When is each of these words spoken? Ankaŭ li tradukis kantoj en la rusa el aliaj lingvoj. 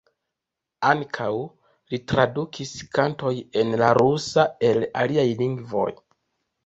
Ankaŭ 0.91 1.27
li 1.91 1.99
tradukis 2.11 2.73
kantoj 2.97 3.35
en 3.65 3.77
la 3.83 3.91
rusa 4.01 4.47
el 4.71 4.83
aliaj 5.03 5.27
lingvoj. 5.43 5.89